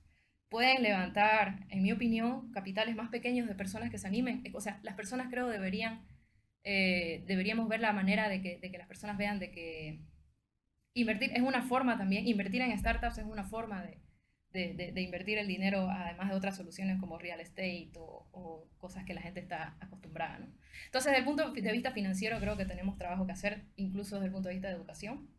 pueden 0.49 0.83
levantar, 0.83 1.65
en 1.69 1.81
mi 1.81 1.91
opinión, 1.91 2.51
capitales 2.51 2.95
más 2.95 3.09
pequeños 3.09 3.47
de 3.47 3.55
personas 3.55 3.89
que 3.89 3.97
se 3.97 4.07
animen. 4.07 4.43
O 4.53 4.61
sea, 4.61 4.79
las 4.83 4.95
personas 4.95 5.27
creo 5.29 5.47
deberían, 5.47 6.05
eh, 6.63 7.23
deberíamos 7.25 7.67
ver 7.67 7.79
la 7.79 7.91
manera 7.91 8.29
de 8.29 8.41
que, 8.41 8.59
de 8.59 8.71
que 8.71 8.77
las 8.77 8.87
personas 8.87 9.17
vean 9.17 9.39
de 9.39 9.51
que 9.51 9.99
invertir 10.93 11.31
es 11.33 11.41
una 11.41 11.63
forma 11.63 11.97
también, 11.97 12.27
invertir 12.27 12.61
en 12.61 12.77
startups 12.77 13.17
es 13.17 13.25
una 13.25 13.43
forma 13.43 13.83
de, 13.83 13.97
de, 14.53 15.01
invertir 15.01 15.37
el 15.37 15.47
dinero, 15.47 15.89
además 15.89 16.29
de 16.29 16.35
otras 16.35 16.55
soluciones 16.55 16.99
como 16.99 17.17
real 17.17 17.39
estate 17.39 17.91
o, 17.95 18.67
cosas 18.77 19.05
que 19.05 19.13
la 19.13 19.21
gente 19.21 19.39
está 19.39 19.77
acostumbrada. 19.79 20.39
¿no? 20.39 20.47
Entonces, 20.85 21.11
desde 21.11 21.19
el 21.19 21.25
punto 21.25 21.51
de 21.51 21.71
vista 21.71 21.91
financiero, 21.91 22.37
creo 22.39 22.57
que 22.57 22.65
tenemos 22.65 22.97
trabajo 22.97 23.25
que 23.25 23.31
hacer, 23.31 23.63
incluso 23.77 24.15
desde 24.15 24.27
el 24.27 24.33
punto 24.33 24.49
de 24.49 24.55
vista 24.55 24.67
de 24.67 24.75
educación. 24.75 25.29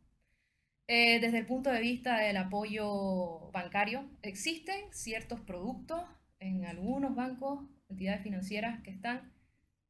Eh, 0.87 1.19
desde 1.21 1.39
el 1.39 1.47
punto 1.47 1.71
de 1.71 1.81
vista 1.81 2.19
del 2.19 2.37
apoyo 2.37 3.51
bancario, 3.53 4.09
existen 4.23 4.93
ciertos 4.93 5.41
productos 5.41 6.03
en 6.41 6.67
algunos 6.67 7.15
bancos, 7.15 7.65
entidades 7.89 8.23
financieras 8.23 8.83
que 8.83 8.91
están 8.91 9.33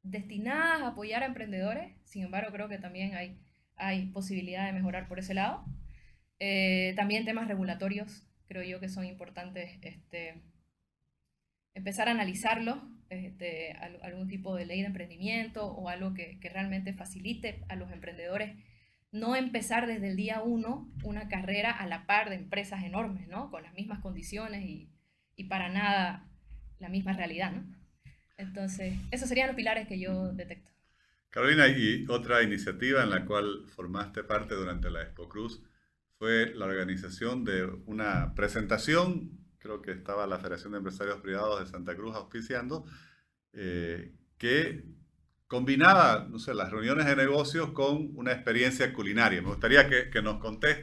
destinadas 0.02 0.82
a 0.82 0.88
apoyar 0.88 1.22
a 1.22 1.26
emprendedores, 1.26 1.96
sin 2.04 2.22
embargo 2.22 2.52
creo 2.52 2.68
que 2.68 2.78
también 2.78 3.14
hay, 3.14 3.40
hay 3.76 4.06
posibilidad 4.06 4.66
de 4.66 4.72
mejorar 4.72 5.08
por 5.08 5.18
ese 5.18 5.34
lado. 5.34 5.64
Eh, 6.38 6.92
también 6.96 7.24
temas 7.24 7.48
regulatorios 7.48 8.26
creo 8.46 8.62
yo 8.62 8.80
que 8.80 8.88
son 8.88 9.04
importantes 9.04 9.78
este, 9.82 10.42
empezar 11.74 12.08
a 12.08 12.12
analizarlo, 12.12 12.88
este, 13.08 13.72
algún 13.72 14.28
tipo 14.28 14.54
de 14.54 14.66
ley 14.66 14.80
de 14.80 14.86
emprendimiento 14.86 15.66
o 15.66 15.88
algo 15.88 16.14
que, 16.14 16.38
que, 16.40 16.48
realmente 16.48 16.92
facilite 16.92 17.64
a 17.68 17.76
los 17.76 17.90
emprendedores 17.92 18.56
no 19.14 19.36
empezar 19.36 19.86
desde 19.86 20.08
el 20.08 20.16
día 20.16 20.42
uno 20.42 20.92
una 21.04 21.28
carrera 21.28 21.70
a 21.70 21.86
la 21.86 22.04
par 22.04 22.30
de 22.30 22.34
empresas 22.34 22.82
enormes, 22.82 23.28
¿no? 23.28 23.48
Con 23.48 23.62
las 23.62 23.72
mismas 23.72 24.00
condiciones 24.00 24.64
y, 24.64 24.90
y 25.36 25.44
para 25.44 25.68
nada 25.68 26.28
la 26.80 26.88
misma 26.88 27.12
realidad, 27.12 27.52
¿no? 27.52 27.64
Entonces, 28.38 28.94
esos 29.12 29.28
serían 29.28 29.46
los 29.46 29.56
pilares 29.56 29.86
que 29.86 30.00
yo 30.00 30.32
detecto. 30.32 30.68
Carolina, 31.30 31.68
y 31.68 32.04
otra 32.08 32.42
iniciativa 32.42 33.04
en 33.04 33.10
la 33.10 33.24
cual 33.24 33.66
formaste 33.68 34.24
parte 34.24 34.56
durante 34.56 34.90
la 34.90 35.02
Expo 35.02 35.28
Cruz 35.28 35.62
fue 36.18 36.52
la 36.52 36.64
organización 36.64 37.44
de 37.44 37.66
una 37.86 38.34
presentación, 38.34 39.38
creo 39.58 39.80
que 39.80 39.92
estaba 39.92 40.26
la 40.26 40.38
Federación 40.40 40.72
de 40.72 40.78
Empresarios 40.78 41.20
Privados 41.20 41.60
de 41.60 41.66
Santa 41.66 41.94
Cruz 41.94 42.16
auspiciando, 42.16 42.84
eh, 43.52 44.12
que 44.38 44.84
combinaba, 45.54 46.26
no 46.28 46.40
sé, 46.40 46.52
las 46.52 46.72
reuniones 46.72 47.06
de 47.06 47.14
negocios 47.14 47.70
con 47.70 48.10
una 48.16 48.32
experiencia 48.32 48.92
culinaria. 48.92 49.40
Me 49.40 49.50
gustaría 49.50 49.88
que, 49.88 50.10
que 50.10 50.20
nos 50.20 50.40
contés, 50.40 50.78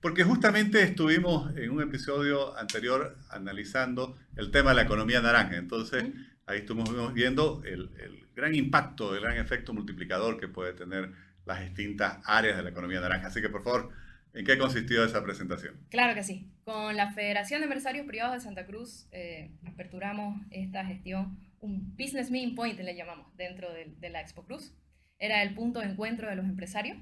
porque 0.00 0.24
justamente 0.24 0.82
estuvimos 0.82 1.56
en 1.56 1.70
un 1.70 1.80
episodio 1.80 2.58
anterior 2.58 3.16
analizando 3.30 4.18
el 4.34 4.50
tema 4.50 4.70
de 4.70 4.76
la 4.76 4.82
economía 4.82 5.20
naranja. 5.20 5.56
Entonces, 5.56 6.06
ahí 6.46 6.58
estuvimos 6.58 7.14
viendo 7.14 7.62
el, 7.64 7.92
el 8.02 8.26
gran 8.34 8.56
impacto, 8.56 9.14
el 9.14 9.22
gran 9.22 9.36
efecto 9.36 9.72
multiplicador 9.72 10.40
que 10.40 10.48
puede 10.48 10.72
tener 10.72 11.12
las 11.44 11.60
distintas 11.60 12.18
áreas 12.24 12.56
de 12.56 12.64
la 12.64 12.70
economía 12.70 13.00
naranja. 13.00 13.28
Así 13.28 13.40
que, 13.40 13.48
por 13.48 13.62
favor, 13.62 13.92
¿En 14.36 14.44
qué 14.44 14.58
consistió 14.58 15.02
esa 15.02 15.24
presentación? 15.24 15.76
Claro 15.88 16.14
que 16.14 16.22
sí. 16.22 16.46
Con 16.64 16.94
la 16.94 17.10
Federación 17.10 17.60
de 17.60 17.64
Empresarios 17.64 18.06
Privados 18.06 18.34
de 18.34 18.40
Santa 18.40 18.66
Cruz 18.66 19.08
eh, 19.10 19.50
aperturamos 19.66 20.42
esta 20.50 20.84
gestión, 20.84 21.38
un 21.66 21.96
Business 21.96 22.30
Meeting 22.30 22.54
Point 22.54 22.78
le 22.78 22.96
llamamos, 22.96 23.34
dentro 23.36 23.68
de, 23.72 24.10
la 24.10 24.20
Expo 24.20 24.44
Cruz. 24.44 24.74
Era 25.18 25.42
el 25.42 25.54
punto 25.54 25.80
de 25.80 25.86
encuentro 25.86 26.28
de 26.28 26.36
los 26.36 26.44
empresarios. 26.44 26.98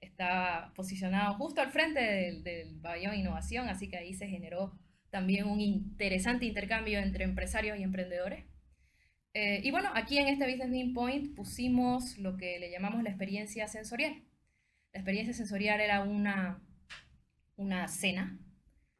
Estaba 0.00 0.72
posicionado 0.74 1.34
justo 1.34 1.60
al 1.60 1.70
frente 1.70 2.00
del, 2.00 2.42
del 2.42 2.80
pabellón 2.80 3.14
Innovación, 3.14 3.68
así 3.68 3.88
que 3.88 3.96
ahí 3.96 4.14
se 4.14 4.28
generó 4.28 4.78
también 5.10 5.46
un 5.46 5.60
interesante 5.60 6.46
intercambio 6.46 6.98
entre 6.98 7.24
empresarios 7.24 7.78
y 7.78 7.82
emprendedores. 7.82 8.44
Eh, 9.34 9.60
y 9.62 9.70
bueno, 9.70 9.90
aquí 9.94 10.18
en 10.18 10.28
este 10.28 10.46
Business 10.48 10.70
Meeting 10.70 10.94
Point 10.94 11.34
pusimos 11.34 12.18
lo 12.18 12.36
que 12.36 12.58
le 12.58 12.70
llamamos 12.70 13.02
la 13.02 13.10
experiencia 13.10 13.68
sensorial. 13.68 14.22
La 14.92 15.00
experiencia 15.00 15.34
sensorial 15.34 15.80
era 15.80 16.02
una 16.02 16.62
una 17.58 17.88
cena 17.88 18.38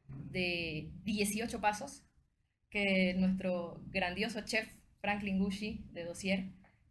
de 0.07 0.91
18 1.03 1.59
pasos 1.61 2.03
que 2.69 3.15
nuestro 3.15 3.81
grandioso 3.87 4.41
chef 4.41 4.69
Franklin 5.01 5.39
Gucci 5.39 5.85
de 5.91 6.03
Dossier 6.03 6.45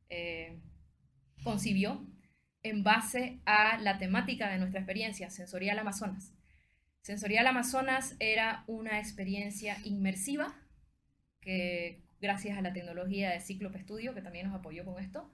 eh, 0.08 0.58
concibió 1.42 2.06
en 2.62 2.82
base 2.82 3.40
a 3.46 3.78
la 3.78 3.98
temática 3.98 4.50
de 4.50 4.58
nuestra 4.58 4.80
experiencia, 4.80 5.30
Sensorial 5.30 5.78
Amazonas. 5.78 6.32
Sensorial 7.02 7.46
Amazonas 7.46 8.16
era 8.18 8.64
una 8.66 8.98
experiencia 8.98 9.78
inmersiva 9.84 10.54
que 11.40 12.02
gracias 12.20 12.58
a 12.58 12.62
la 12.62 12.72
tecnología 12.72 13.30
de 13.30 13.40
Ciclope 13.40 13.80
Studio, 13.80 14.14
que 14.14 14.22
también 14.22 14.46
nos 14.46 14.58
apoyó 14.58 14.84
con 14.84 15.02
esto, 15.02 15.30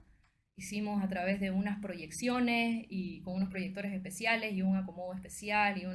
hicimos 0.55 1.03
a 1.03 1.09
través 1.09 1.39
de 1.39 1.51
unas 1.51 1.81
proyecciones 1.81 2.85
y 2.89 3.21
con 3.21 3.35
unos 3.35 3.49
proyectores 3.49 3.93
especiales 3.93 4.53
y 4.53 4.61
un 4.61 4.77
acomodo 4.77 5.13
especial 5.13 5.77
y, 5.77 5.85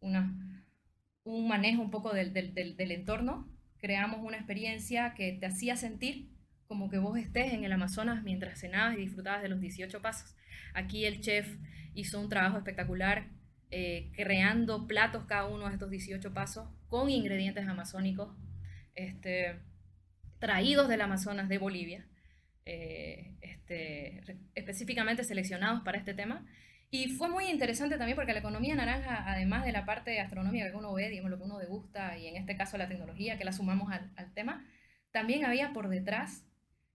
una, 0.00 0.36
un 1.24 1.48
manejo 1.48 1.82
un 1.82 1.90
poco 1.90 2.12
del, 2.12 2.32
entorno, 2.78 3.48
creamos 3.84 4.20
una 4.22 4.38
experiencia 4.38 5.12
que 5.12 5.32
te 5.32 5.44
hacía 5.44 5.76
sentir 5.76 6.30
como 6.66 6.88
que 6.88 6.96
vos 6.96 7.18
estés 7.18 7.52
en 7.52 7.64
el 7.64 7.72
Amazonas 7.72 8.22
mientras 8.22 8.58
cenabas 8.58 8.94
y 8.96 9.02
disfrutabas 9.02 9.42
de 9.42 9.50
los 9.50 9.60
18 9.60 10.00
pasos. 10.00 10.34
Aquí 10.72 11.04
el 11.04 11.20
chef 11.20 11.58
hizo 11.92 12.18
un 12.18 12.30
trabajo 12.30 12.56
espectacular 12.56 13.28
eh, 13.70 14.10
creando 14.16 14.86
platos 14.86 15.26
cada 15.26 15.48
uno 15.48 15.66
de 15.66 15.74
estos 15.74 15.90
18 15.90 16.32
pasos 16.32 16.66
con 16.88 17.10
ingredientes 17.10 17.68
amazónicos 17.68 18.34
este, 18.94 19.60
traídos 20.38 20.88
del 20.88 21.02
Amazonas 21.02 21.50
de 21.50 21.58
Bolivia 21.58 22.06
eh, 22.64 23.34
este, 23.42 24.38
específicamente 24.54 25.24
seleccionados 25.24 25.82
para 25.82 25.98
este 25.98 26.14
tema. 26.14 26.46
Y 26.94 27.08
fue 27.08 27.28
muy 27.28 27.46
interesante 27.46 27.98
también 27.98 28.14
porque 28.14 28.32
la 28.32 28.38
economía 28.38 28.76
naranja, 28.76 29.24
además 29.28 29.64
de 29.64 29.72
la 29.72 29.84
parte 29.84 30.14
gastronómica 30.14 30.70
que 30.70 30.76
uno 30.76 30.92
ve, 30.92 31.08
digamos, 31.08 31.28
lo 31.28 31.38
que 31.38 31.42
uno 31.42 31.58
degusta, 31.58 32.16
y 32.16 32.28
en 32.28 32.36
este 32.36 32.56
caso 32.56 32.78
la 32.78 32.86
tecnología 32.86 33.36
que 33.36 33.44
la 33.44 33.52
sumamos 33.52 33.90
al, 33.90 34.12
al 34.14 34.32
tema, 34.32 34.64
también 35.10 35.44
había 35.44 35.72
por 35.72 35.88
detrás 35.88 36.44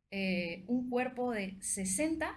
eh, 0.09 0.63
un 0.67 0.89
cuerpo 0.89 1.33
de 1.33 1.57
60 1.59 2.33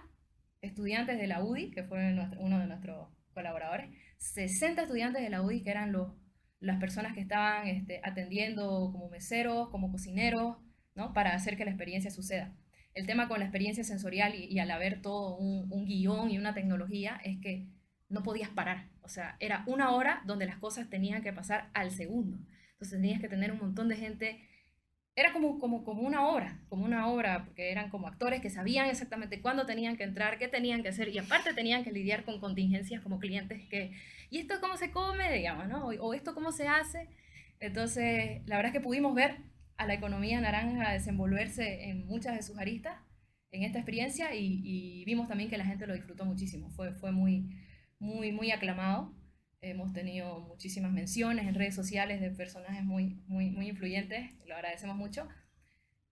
estudiantes 0.59 1.17
de 1.17 1.25
la 1.25 1.41
UDI, 1.41 1.71
que 1.71 1.85
fue 1.85 1.99
uno 2.37 2.59
de 2.59 2.67
nuestros 2.67 3.07
colaboradores, 3.33 3.89
60 4.17 4.81
estudiantes 4.81 5.21
de 5.21 5.29
la 5.29 5.41
UDI 5.41 5.63
que 5.63 5.71
eran 5.71 5.93
los, 5.93 6.11
las 6.59 6.81
personas 6.81 7.13
que 7.13 7.21
estaban 7.21 7.67
este, 7.67 8.01
atendiendo 8.03 8.89
como 8.91 9.07
meseros, 9.07 9.69
como 9.69 9.89
cocineros, 9.89 10.57
¿no? 10.95 11.13
para 11.13 11.33
hacer 11.33 11.55
que 11.55 11.63
la 11.63 11.71
experiencia 11.71 12.11
suceda 12.11 12.53
el 12.93 13.07
tema 13.07 13.27
con 13.27 13.39
la 13.39 13.45
experiencia 13.45 13.83
sensorial 13.83 14.35
y, 14.35 14.59
al 14.59 14.69
haber 14.71 15.01
todo 15.01 15.35
un, 15.37 15.85
guion 15.85 16.29
y 16.29 16.37
una 16.37 16.53
tecnología 16.53 17.19
es 17.23 17.39
que 17.39 17.67
no 18.09 18.23
podías 18.23 18.49
parar. 18.49 18.89
O 19.01 19.09
sea, 19.09 19.35
era 19.39 19.63
una 19.65 19.91
hora 19.91 20.21
donde 20.25 20.45
las 20.45 20.57
cosas 20.57 20.89
tenían 20.89 21.23
que 21.23 21.33
pasar 21.33 21.69
al 21.73 21.91
segundo. 21.91 22.37
Entonces 22.73 22.99
tenías 23.01 23.19
que 23.19 23.29
tener 23.29 23.51
un 23.51 23.59
montón 23.59 23.89
de 23.89 23.95
gente. 23.95 24.47
Era 25.15 25.33
como, 25.33 25.59
como, 25.59 25.83
como 25.83 26.03
una 26.03 26.27
obra, 26.27 26.59
como 26.69 26.85
una 26.85 27.07
obra, 27.07 27.45
porque 27.45 27.71
eran 27.71 27.89
como 27.89 28.07
actores 28.07 28.41
que 28.41 28.49
sabían 28.49 28.89
exactamente 28.89 29.41
cuándo 29.41 29.65
tenían 29.65 29.95
que 29.97 30.03
entrar, 30.03 30.37
qué 30.37 30.47
tenían 30.47 30.81
que 30.81 30.89
hacer, 30.89 31.09
y 31.09 31.19
aparte 31.19 31.53
tenían 31.53 31.83
que 31.83 31.91
lidiar 31.91 32.23
con 32.23 32.39
contingencias 32.39 33.01
como 33.01 33.19
clientes 33.19 33.61
que, 33.69 33.91
¿y 34.31 34.39
esto 34.39 34.55
cómo 34.59 34.75
se 34.75 34.91
come? 34.91 35.31
Digamos, 35.31 35.67
¿no? 35.67 35.85
O, 35.85 35.91
o 35.91 36.13
esto 36.13 36.33
cómo 36.33 36.51
se 36.51 36.67
hace. 36.67 37.09
Entonces, 37.59 38.41
la 38.47 38.57
verdad 38.57 38.73
es 38.73 38.79
que 38.79 38.83
pudimos 38.83 39.13
ver 39.13 39.37
a 39.77 39.85
la 39.87 39.93
economía 39.93 40.39
naranja 40.41 40.89
a 40.89 40.93
desenvolverse 40.93 41.89
en 41.89 42.05
muchas 42.05 42.35
de 42.35 42.43
sus 42.43 42.57
aristas 42.57 42.95
en 43.51 43.63
esta 43.63 43.77
experiencia 43.79 44.33
y, 44.35 45.03
vimos 45.05 45.27
también 45.27 45.49
que 45.49 45.57
la 45.57 45.65
gente 45.65 45.85
lo 45.87 45.93
disfrutó 45.93 46.25
muchísimo. 46.25 46.69
Fue, 46.71 46.93
fue 46.93 47.11
muy, 47.11 47.49
muy, 47.99 48.31
muy 48.31 48.51
aclamado. 48.51 49.13
Hemos 49.61 49.93
tenido 49.93 50.39
muchísimas 50.41 50.91
menciones 50.91 51.47
en 51.47 51.53
redes 51.55 51.75
sociales 51.75 52.19
de 52.19 52.31
personajes 52.31 52.83
muy, 52.83 53.21
muy, 53.27 53.51
muy 53.51 53.69
influyentes, 53.69 54.31
lo 54.47 54.55
agradecemos 54.55 54.95
mucho. 54.97 55.27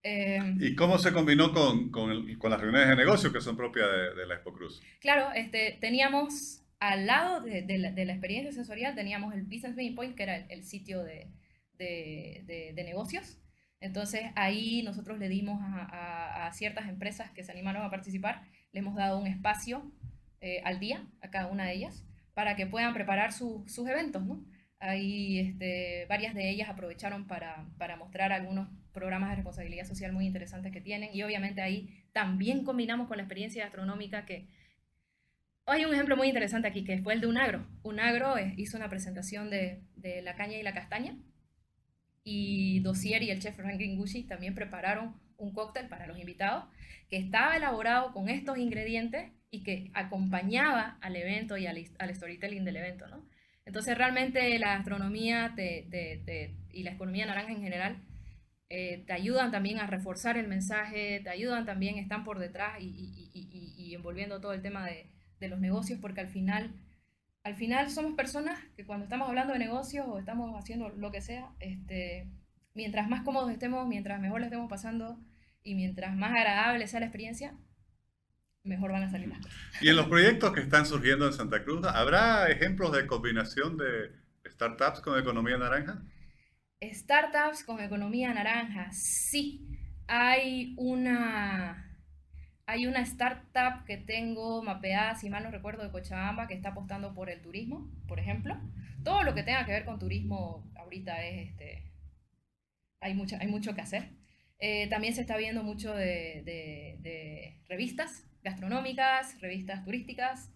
Eh, 0.04 0.38
¿Y 0.58 0.74
cómo 0.74 0.98
se 0.98 1.12
combinó 1.12 1.52
con, 1.52 1.90
con, 1.90 2.10
el- 2.10 2.38
con 2.38 2.50
las 2.50 2.60
reuniones 2.60 2.88
de 2.88 2.96
negocios 2.96 3.32
que 3.32 3.40
son 3.40 3.56
propias 3.56 3.88
de, 3.90 4.14
de 4.14 4.26
la 4.26 4.34
Expo 4.34 4.52
Cruz? 4.52 4.80
Claro, 5.00 5.32
este, 5.34 5.78
teníamos 5.80 6.62
al 6.80 7.06
lado 7.06 7.40
de, 7.42 7.62
de 7.62 7.78
la, 7.78 7.92
de 7.92 8.04
la 8.04 8.12
experiencia 8.12 8.52
sensorial, 8.52 8.94
teníamos 8.94 9.34
el 9.34 9.42
Business 9.42 9.76
Meeting 9.76 9.94
Point, 9.94 10.16
que 10.16 10.22
era 10.24 10.36
el, 10.36 10.46
el 10.50 10.64
sitio 10.64 11.02
de 11.04 11.32
negocios. 12.84 13.38
Entonces 13.82 14.30
ahí 14.36 14.82
nosotros 14.84 15.18
le 15.18 15.28
dimos 15.28 15.58
a, 15.60 16.50
ciertas 16.52 16.88
empresas 16.88 17.30
que 17.30 17.42
se 17.42 17.50
animaron 17.50 17.82
a 17.82 17.90
participar, 17.90 18.42
le 18.72 18.80
hemos 18.80 18.94
dado 18.94 19.18
un 19.18 19.26
espacio 19.26 19.90
eh, 20.40 20.60
al 20.64 20.78
día 20.78 21.06
a 21.20 21.30
cada 21.30 21.46
una 21.46 21.64
de 21.64 21.72
ellas 21.74 22.04
para 22.34 22.56
que 22.56 22.66
puedan 22.66 22.94
preparar 22.94 23.32
su- 23.32 23.64
sus 23.66 23.88
eventos, 23.88 24.22
¿no? 24.24 24.44
Ahí 24.78 25.38
este, 25.38 26.06
varias 26.08 26.34
de 26.34 26.50
ellas 26.50 26.68
aprovecharon 26.68 27.26
para, 27.26 27.66
mostrar 27.98 28.32
algunos 28.32 28.68
programas 28.92 29.30
de 29.30 29.36
responsabilidad 29.36 29.84
social 29.86 30.12
muy 30.12 30.26
interesantes 30.26 30.72
que 30.72 30.80
tienen 30.80 31.10
y 31.14 31.22
obviamente 31.22 31.62
ahí 31.62 32.04
también 32.12 32.64
combinamos 32.64 33.08
con 33.08 33.16
la 33.16 33.22
experiencia 33.22 33.64
gastronómica 33.64 34.26
que 34.26 34.48
hay 35.66 35.84
un 35.84 35.94
ejemplo 35.94 36.16
muy 36.16 36.28
interesante 36.28 36.68
aquí 36.68 36.84
que 36.84 36.98
fue 37.02 37.14
el 37.14 37.20
de 37.20 37.28
Unagro. 37.28 37.66
Unagro 37.82 38.36
eh, 38.36 38.54
hizo 38.56 38.76
una 38.76 38.88
presentación 38.88 39.50
de 39.50 40.22
la 40.22 40.34
caña 40.34 40.56
y 40.58 40.62
la 40.62 40.74
castaña 40.74 41.16
y 42.24 42.80
Dossier 42.80 43.22
y 43.22 43.30
el 43.30 43.40
chef 43.40 43.56
Franklin 43.56 43.96
Gucci 43.96 44.24
también 44.24 44.54
prepararon 44.54 45.20
un 45.36 45.52
cóctel 45.52 45.88
para 45.88 46.06
los 46.06 46.18
invitados 46.18 46.64
que 47.08 47.16
estaba 47.16 47.56
elaborado 47.56 48.12
con 48.12 48.28
estos 48.28 48.58
ingredientes 48.58 49.32
y 49.50 49.62
que 49.62 49.90
acompañaba 49.92 50.98
al 51.00 51.16
evento 51.16 51.56
y 51.56 51.66
al, 51.66 51.78
al 51.98 52.14
storytelling 52.14 52.64
del 52.64 52.76
evento, 52.76 53.06
¿no? 53.08 53.26
Entonces 53.64 53.96
realmente 53.96 54.58
la 54.58 54.76
gastronomía 54.76 55.54
y 55.56 56.82
la 56.82 56.90
economía 56.90 57.26
naranja 57.26 57.52
en 57.52 57.62
general 57.62 58.02
eh, 58.68 59.04
te 59.06 59.12
ayudan 59.12 59.50
también 59.50 59.78
a 59.78 59.86
reforzar 59.86 60.36
el 60.36 60.48
mensaje, 60.48 61.20
te 61.22 61.28
ayudan 61.28 61.66
también, 61.66 61.98
están 61.98 62.24
por 62.24 62.38
detrás 62.38 62.80
y, 62.80 63.94
envolviendo 63.94 64.40
todo 64.40 64.54
el 64.54 64.62
tema 64.62 64.86
de 64.86 65.48
los 65.48 65.60
negocios, 65.60 65.98
porque 66.00 66.22
al 66.22 66.28
final, 66.28 66.72
al 67.44 67.56
final 67.56 67.90
somos 67.90 68.14
personas 68.14 68.58
que 68.76 68.86
cuando 68.86 69.04
estamos 69.04 69.28
hablando 69.28 69.52
de 69.52 69.58
negocios 69.58 70.06
o 70.08 70.18
estamos 70.18 70.54
haciendo 70.56 70.90
lo 70.90 71.10
que 71.10 71.20
sea, 71.20 71.50
este, 71.58 72.28
mientras 72.74 73.08
más 73.08 73.22
cómodos 73.22 73.50
estemos, 73.50 73.86
mientras 73.88 74.20
mejor 74.20 74.40
le 74.40 74.46
estemos 74.46 74.70
pasando 74.70 75.18
y 75.62 75.74
mientras 75.74 76.16
más 76.16 76.32
agradable 76.32 76.86
sea 76.86 77.00
la 77.00 77.06
experiencia, 77.06 77.54
mejor 78.64 78.92
van 78.92 79.02
a 79.04 79.10
salir 79.10 79.28
las 79.28 79.38
cosas. 79.38 79.58
Y 79.80 79.88
en 79.88 79.96
los 79.96 80.06
proyectos 80.06 80.52
que 80.52 80.60
están 80.60 80.86
surgiendo 80.86 81.26
en 81.26 81.32
Santa 81.32 81.64
Cruz, 81.64 81.84
¿habrá 81.86 82.48
ejemplos 82.48 82.92
de 82.92 83.06
combinación 83.06 83.76
de 83.76 84.12
startups 84.48 85.00
con 85.00 85.18
economía 85.18 85.56
naranja? 85.56 86.02
Startups 86.80 87.64
con 87.64 87.80
economía 87.80 88.32
naranja, 88.34 88.90
sí. 88.92 89.68
Hay 90.06 90.74
una, 90.76 91.91
hay 92.72 92.86
una 92.86 93.02
startup 93.02 93.84
que 93.84 93.98
tengo 93.98 94.62
mapeada, 94.62 95.14
si 95.14 95.28
mal 95.28 95.42
no 95.42 95.50
recuerdo, 95.50 95.82
de 95.82 95.90
Cochabamba, 95.90 96.46
que 96.48 96.54
está 96.54 96.70
apostando 96.70 97.12
por 97.12 97.28
el 97.28 97.42
turismo, 97.42 97.90
por 98.08 98.18
ejemplo. 98.18 98.58
Todo 99.04 99.24
lo 99.24 99.34
que 99.34 99.42
tenga 99.42 99.66
que 99.66 99.72
ver 99.72 99.84
con 99.84 99.98
turismo 99.98 100.72
ahorita 100.76 101.22
es, 101.22 101.50
este, 101.50 101.92
hay, 103.00 103.12
mucho, 103.12 103.36
hay 103.38 103.46
mucho 103.46 103.74
que 103.74 103.82
hacer. 103.82 104.12
Eh, 104.58 104.86
también 104.88 105.14
se 105.14 105.20
está 105.20 105.36
viendo 105.36 105.62
mucho 105.62 105.94
de, 105.94 107.60
revistas 107.68 108.24
gastronómicas, 108.42 109.38
revistas 109.42 109.84
turísticas. 109.84 110.50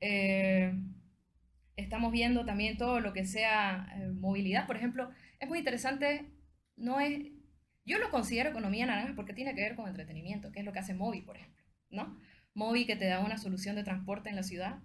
Eh, 0.00 0.72
estamos 1.74 2.12
viendo 2.12 2.44
también 2.44 2.76
todo 2.76 3.00
lo 3.00 3.12
que 3.12 3.24
sea 3.24 3.92
eh, 3.96 4.12
movilidad. 4.12 4.68
Por 4.68 4.76
ejemplo, 4.76 5.10
es 5.40 5.48
muy 5.48 5.58
interesante, 5.58 6.30
no 6.76 7.00
es, 7.00 7.18
yo 7.86 7.98
lo 7.98 8.10
considero 8.10 8.50
economía 8.50 8.84
naranja 8.86 9.14
porque 9.16 9.32
tiene 9.32 9.54
que 9.54 9.62
ver 9.62 9.76
con 9.76 9.88
entretenimiento, 9.88 10.52
que 10.52 10.58
es 10.60 10.64
lo 10.66 10.72
que 10.72 10.80
hace 10.80 10.92
Movi, 10.94 11.22
por 11.22 11.36
ejemplo, 11.36 11.62
¿no? 11.90 12.18
Movi 12.54 12.84
que 12.86 12.96
te 12.96 13.06
da 13.06 13.20
una 13.20 13.38
solución 13.38 13.76
de 13.76 13.84
transporte 13.84 14.28
en 14.28 14.36
la 14.36 14.42
ciudad, 14.42 14.80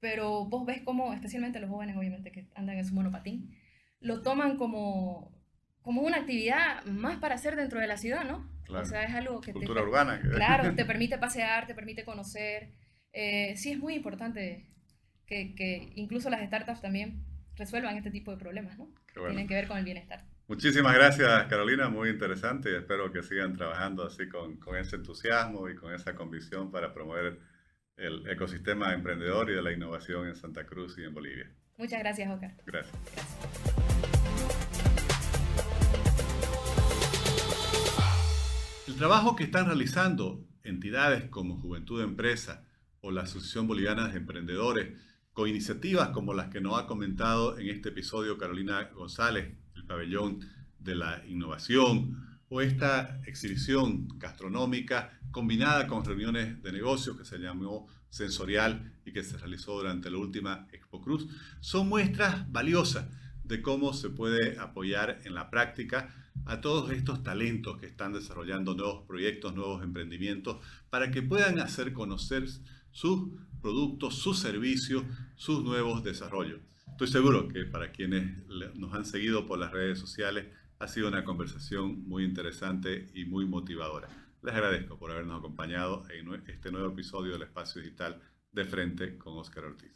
pero 0.00 0.44
vos 0.46 0.64
ves 0.66 0.82
cómo, 0.84 1.12
especialmente 1.12 1.60
los 1.60 1.70
jóvenes, 1.70 1.96
obviamente, 1.96 2.30
que 2.32 2.48
andan 2.54 2.76
en 2.78 2.84
su 2.84 2.94
monopatín, 2.94 3.56
lo 4.00 4.22
toman 4.22 4.56
como, 4.56 5.34
como 5.82 6.02
una 6.02 6.18
actividad 6.18 6.84
más 6.84 7.18
para 7.18 7.34
hacer 7.34 7.56
dentro 7.56 7.80
de 7.80 7.86
la 7.86 7.96
ciudad, 7.96 8.24
¿no? 8.24 8.48
Claro. 8.64 8.82
O 8.84 8.86
sea, 8.86 9.04
es 9.04 9.14
algo 9.14 9.40
que 9.40 9.52
Cultura 9.52 9.80
te, 9.80 9.86
urbana. 9.86 10.20
que- 10.20 10.28
Claro, 10.28 10.74
te 10.74 10.84
permite 10.84 11.18
pasear, 11.18 11.66
te 11.66 11.74
permite 11.74 12.04
conocer. 12.04 12.74
Eh, 13.12 13.56
sí, 13.56 13.72
es 13.72 13.78
muy 13.78 13.94
importante 13.94 14.68
que, 15.26 15.54
que 15.54 15.92
incluso 15.96 16.28
las 16.30 16.44
startups 16.46 16.82
también 16.82 17.24
resuelvan 17.54 17.96
este 17.96 18.10
tipo 18.10 18.30
de 18.30 18.36
problemas, 18.36 18.76
¿no? 18.78 18.84
Bueno. 19.14 19.28
Tienen 19.30 19.48
que 19.48 19.54
ver 19.54 19.66
con 19.66 19.78
el 19.78 19.84
bienestar. 19.84 20.24
Muchísimas 20.48 20.94
gracias, 20.94 21.46
Carolina, 21.46 21.88
muy 21.88 22.08
interesante 22.08 22.70
y 22.70 22.76
espero 22.76 23.10
que 23.10 23.24
sigan 23.24 23.54
trabajando 23.54 24.06
así 24.06 24.28
con, 24.28 24.58
con 24.58 24.76
ese 24.76 24.94
entusiasmo 24.94 25.68
y 25.68 25.74
con 25.74 25.92
esa 25.92 26.14
convicción 26.14 26.70
para 26.70 26.94
promover 26.94 27.40
el 27.96 28.24
ecosistema 28.28 28.94
emprendedor 28.94 29.50
y 29.50 29.54
de 29.54 29.62
la 29.62 29.72
innovación 29.72 30.28
en 30.28 30.36
Santa 30.36 30.64
Cruz 30.64 30.98
y 30.98 31.04
en 31.04 31.14
Bolivia. 31.14 31.50
Muchas 31.76 31.98
gracias, 31.98 32.30
Oscar. 32.30 32.54
Gracias. 32.64 32.96
Gracias. 33.12 33.46
El 38.86 38.94
trabajo 38.94 39.34
que 39.34 39.42
están 39.42 39.66
realizando 39.66 40.46
entidades 40.62 41.24
como 41.28 41.60
Juventud 41.60 42.00
Empresa 42.02 42.64
o 43.00 43.10
la 43.10 43.22
Asociación 43.22 43.66
Boliviana 43.66 44.06
de 44.06 44.18
Emprendedores, 44.18 44.96
con 45.32 45.48
iniciativas 45.48 46.10
como 46.10 46.34
las 46.34 46.50
que 46.50 46.60
nos 46.60 46.80
ha 46.80 46.86
comentado 46.86 47.58
en 47.58 47.68
este 47.68 47.88
episodio 47.88 48.38
Carolina 48.38 48.84
González, 48.94 49.52
el 49.86 49.88
pabellón 49.88 50.40
de 50.80 50.96
la 50.96 51.22
innovación, 51.28 52.40
o 52.48 52.60
esta 52.60 53.20
exhibición 53.26 54.08
gastronómica 54.18 55.18
combinada 55.30 55.86
con 55.86 56.04
reuniones 56.04 56.62
de 56.62 56.72
negocios 56.72 57.16
que 57.16 57.24
se 57.24 57.38
llamó 57.38 57.88
Sensorial 58.08 58.92
y 59.04 59.12
que 59.12 59.22
se 59.22 59.36
realizó 59.36 59.78
durante 59.78 60.10
la 60.10 60.18
última 60.18 60.66
Expo 60.72 61.00
Cruz, 61.00 61.28
son 61.60 61.88
muestras 61.88 62.50
valiosas 62.50 63.06
de 63.44 63.62
cómo 63.62 63.92
se 63.92 64.10
puede 64.10 64.58
apoyar 64.58 65.20
en 65.24 65.34
la 65.34 65.50
práctica 65.50 66.14
a 66.46 66.60
todos 66.60 66.90
estos 66.90 67.22
talentos 67.22 67.78
que 67.78 67.86
están 67.86 68.12
desarrollando 68.12 68.74
nuevos 68.74 69.04
proyectos, 69.06 69.54
nuevos 69.54 69.82
emprendimientos, 69.82 70.58
para 70.90 71.10
que 71.10 71.22
puedan 71.22 71.58
hacer 71.58 71.92
conocer 71.92 72.44
sus 72.90 73.30
productos, 73.60 74.16
sus 74.16 74.38
servicios, 74.38 75.04
sus 75.36 75.62
nuevos 75.62 76.02
desarrollos. 76.02 76.60
Estoy 76.90 77.08
seguro 77.08 77.48
que 77.48 77.64
para 77.66 77.92
quienes 77.92 78.46
nos 78.74 78.94
han 78.94 79.04
seguido 79.04 79.46
por 79.46 79.58
las 79.58 79.70
redes 79.70 79.98
sociales 79.98 80.46
ha 80.78 80.88
sido 80.88 81.08
una 81.08 81.24
conversación 81.24 82.08
muy 82.08 82.24
interesante 82.24 83.08
y 83.14 83.24
muy 83.24 83.44
motivadora. 83.46 84.08
Les 84.42 84.54
agradezco 84.54 84.98
por 84.98 85.10
habernos 85.10 85.38
acompañado 85.38 86.04
en 86.10 86.42
este 86.46 86.70
nuevo 86.70 86.88
episodio 86.88 87.32
del 87.32 87.42
Espacio 87.42 87.82
Digital 87.82 88.20
de 88.52 88.64
Frente 88.64 89.18
con 89.18 89.36
Oscar 89.36 89.64
Ortiz. 89.64 89.90